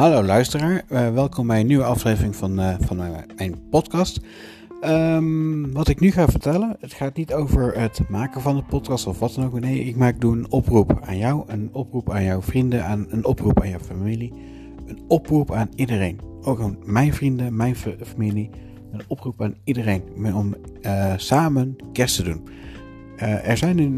Hallo 0.00 0.22
luisteraar, 0.22 0.82
uh, 0.88 1.12
welkom 1.12 1.46
bij 1.46 1.60
een 1.60 1.66
nieuwe 1.66 1.84
aflevering 1.84 2.36
van, 2.36 2.60
uh, 2.60 2.74
van 2.80 2.96
mijn, 3.36 3.68
podcast. 3.70 4.20
Um, 4.84 5.72
wat 5.72 5.88
ik 5.88 6.00
nu 6.00 6.10
ga 6.10 6.28
vertellen, 6.28 6.76
het 6.78 6.92
gaat 6.92 7.16
niet 7.16 7.32
over 7.32 7.78
het 7.78 8.00
maken 8.08 8.40
van 8.40 8.56
de 8.56 8.62
podcast 8.62 9.06
of 9.06 9.18
wat 9.18 9.34
dan 9.34 9.44
ook. 9.44 9.60
Nee, 9.60 9.84
ik 9.84 9.96
maak 9.96 10.20
doe 10.20 10.36
een 10.36 10.50
oproep 10.50 10.98
aan 11.02 11.16
jou, 11.18 11.44
een 11.46 11.68
oproep 11.72 12.10
aan 12.10 12.24
jouw 12.24 12.42
vrienden, 12.42 12.84
aan, 12.84 13.06
een 13.08 13.24
oproep 13.24 13.60
aan 13.60 13.68
jouw 13.68 13.78
familie. 13.78 14.32
Een 14.86 15.00
oproep 15.08 15.52
aan 15.52 15.68
iedereen. 15.74 16.20
Ook 16.42 16.60
aan 16.60 16.78
mijn 16.84 17.14
vrienden, 17.14 17.56
mijn 17.56 17.76
familie. 18.02 18.50
Een 18.92 19.02
oproep 19.08 19.42
aan 19.42 19.54
iedereen 19.64 20.02
om 20.34 20.54
uh, 20.82 21.12
samen 21.16 21.76
kerst 21.92 22.16
te 22.16 22.22
doen. 22.22 22.48
er 23.42 23.56
zijn 23.56 23.76
nu 23.76 23.88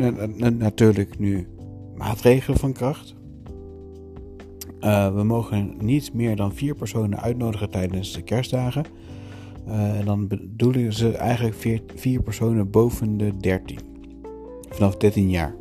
natuurlijk 0.50 1.18
nu 1.18 1.48
maatregelen 1.94 2.58
van 2.58 2.72
kracht. 2.72 3.20
Uh, 4.84 5.14
we 5.14 5.22
mogen 5.22 5.74
niet 5.80 6.12
meer 6.12 6.36
dan 6.36 6.54
vier 6.54 6.74
personen 6.74 7.20
uitnodigen 7.20 7.70
tijdens 7.70 8.12
de 8.12 8.22
kerstdagen. 8.22 8.84
Uh, 9.68 9.98
en 9.98 10.04
dan 10.04 10.26
bedoelen 10.26 10.92
ze 10.92 11.16
eigenlijk 11.16 11.82
vier, 11.94 12.22
personen 12.22 12.70
boven 12.70 13.16
de 13.16 13.36
13. 13.36 13.78
Vanaf 14.68 14.96
13 14.96 15.30
jaar. 15.30 15.54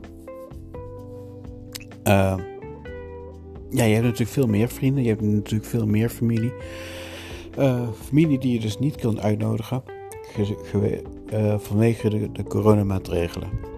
Uh, 2.04 2.36
ja, 3.70 3.84
je 3.84 3.94
hebt 3.94 4.04
natuurlijk 4.04 4.30
veel 4.30 4.48
meer 4.48 4.70
vrienden. 4.70 5.04
Je 5.04 5.10
hebt 5.10 5.22
natuurlijk 5.22 5.70
veel 5.70 5.88
meer 5.88 6.10
familie. 6.10 6.54
familie 7.94 8.40
die 8.40 8.54
je 8.54 8.60
dus 8.60 8.80
niet 8.80 8.96
kunt 8.96 9.20
uitnodigen. 9.20 9.84
vanwege 11.58 12.32
de 12.32 12.44
coronamaatregelen. 12.44 13.71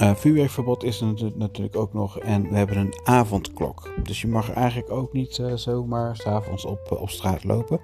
Uh, 0.00 0.14
vuurwerkverbod 0.14 0.84
is 0.84 1.00
er 1.00 1.32
natuurlijk 1.34 1.76
ook 1.76 1.92
nog. 1.92 2.18
En 2.18 2.48
we 2.48 2.56
hebben 2.56 2.76
een 2.76 2.94
avondklok. 3.04 3.90
Dus 4.02 4.20
je 4.20 4.28
mag 4.28 4.52
eigenlijk 4.52 4.90
ook 4.90 5.12
niet 5.12 5.38
uh, 5.38 5.54
zomaar 5.54 6.16
s'avonds 6.16 6.64
op, 6.64 6.96
op 7.00 7.10
straat 7.10 7.44
lopen. 7.44 7.80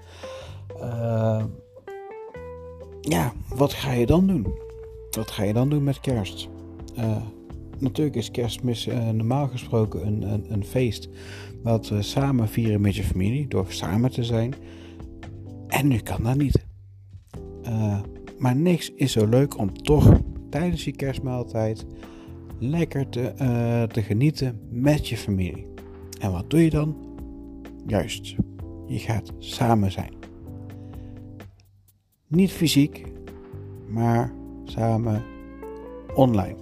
Uh, 0.80 1.44
ja, 3.00 3.32
wat 3.54 3.72
ga 3.72 3.92
je 3.92 4.06
dan 4.06 4.26
doen? 4.26 4.54
Wat 5.10 5.30
ga 5.30 5.42
je 5.42 5.52
dan 5.52 5.68
doen 5.68 5.84
met 5.84 6.00
kerst? 6.00 6.48
natuurlijk 7.78 8.16
is 8.16 8.30
kerstmis 8.30 8.86
normaal 9.12 9.48
gesproken 9.48 10.06
een, 10.06 10.22
een, 10.22 10.46
een, 10.48 10.64
feest. 10.64 11.08
Wat 11.62 11.88
we 11.88 12.02
samen 12.02 12.48
vieren 12.48 12.80
met 12.80 12.96
je 12.96 13.02
familie. 13.02 13.48
Door 13.48 13.66
samen 13.68 14.10
te 14.10 14.24
zijn. 14.24 14.54
En 15.66 15.88
nu 15.88 15.98
kan 15.98 16.22
dat 16.22 16.36
niet. 16.36 16.66
maar 18.38 18.56
niks 18.56 18.90
is 18.94 19.12
zo 19.12 19.26
leuk 19.26 19.58
om 19.58 19.82
toch 19.82 20.20
tijdens 20.50 20.84
je 20.84 20.92
kerstmaaltijd 20.92 21.86
lekker 22.58 23.08
te, 23.08 23.32
uh, 23.42 23.82
te 23.82 24.02
genieten 24.02 24.60
met 24.70 25.08
je 25.08 25.16
familie. 25.16 25.66
En 26.20 26.32
wat 26.32 26.50
doe 26.50 26.64
je 26.64 26.70
dan? 26.70 26.96
Juist, 27.86 28.36
je 28.86 28.98
gaat 28.98 29.32
samen 29.38 29.92
zijn. 29.92 30.12
Niet 32.26 32.50
fysiek, 32.50 33.04
maar 33.88 34.32
samen 34.64 35.22
online. 36.14 36.56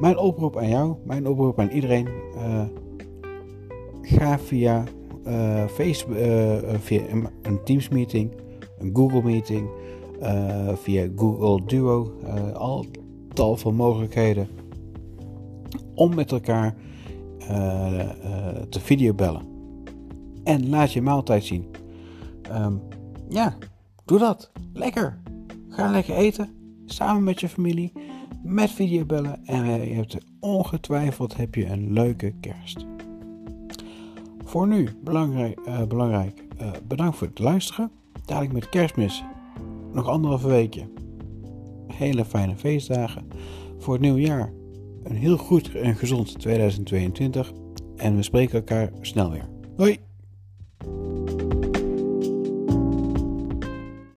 Mijn 0.00 0.18
oproep 0.18 0.56
aan 0.56 0.68
jou, 0.68 0.96
mijn 1.04 1.26
oproep 1.26 1.58
aan 1.58 1.70
iedereen. 1.70 2.08
Uh, 2.34 2.64
ga 4.02 4.38
via, 4.38 4.84
uh, 5.26 5.66
Facebook, 5.66 6.16
via 6.80 7.02
een 7.42 7.62
Teams 7.64 7.88
meeting, 7.88 8.30
een 8.78 8.90
Google 8.92 9.22
meeting, 9.22 9.68
via 10.74 11.08
Google 11.16 11.66
Duo, 11.66 12.12
al 12.54 12.86
tal 13.32 13.56
van 13.56 13.74
mogelijkheden 13.74 14.48
om 15.94 16.14
met 16.14 16.32
elkaar 16.32 16.74
uh, 17.40 17.48
te 18.68 18.80
videobellen. 18.80 19.42
En 20.44 20.68
laat 20.68 20.92
je 20.92 21.02
maaltijd 21.02 21.44
zien. 21.44 21.66
Um, 22.52 22.80
ja, 23.28 23.56
doe 24.04 24.18
dat. 24.18 24.50
Lekker. 24.72 25.22
Ga 25.68 25.90
lekker 25.90 26.14
eten. 26.14 26.48
Samen 26.86 27.24
met 27.24 27.40
je 27.40 27.48
familie. 27.48 27.92
Met 28.42 28.70
videobellen. 28.70 29.46
En 29.46 29.64
je 29.64 29.94
hebt 29.94 30.16
ongetwijfeld 30.40 31.36
heb 31.36 31.54
je 31.54 31.66
een 31.66 31.92
leuke 31.92 32.34
kerst. 32.40 32.86
Voor 34.44 34.68
nu, 34.68 34.88
belangrijk, 35.04 35.60
belangrijk 35.88 36.44
bedankt 36.88 37.16
voor 37.16 37.26
het 37.26 37.38
luisteren. 37.38 37.90
Dadelijk 38.24 38.52
met 38.52 38.68
kerstmis. 38.68 39.24
Nog 39.92 40.08
anderhalve 40.08 40.48
weekje. 40.48 40.88
Hele 41.86 42.24
fijne 42.24 42.56
feestdagen. 42.56 43.28
Voor 43.78 43.92
het 43.92 44.02
nieuwe 44.02 44.20
jaar 44.20 44.52
een 45.02 45.16
heel 45.16 45.36
goed 45.36 45.74
en 45.74 45.96
gezond 45.96 46.38
2022 46.38 47.52
en 47.96 48.16
we 48.16 48.22
spreken 48.22 48.54
elkaar 48.54 48.90
snel 49.00 49.30
weer. 49.30 49.48
Hoi! 49.76 50.11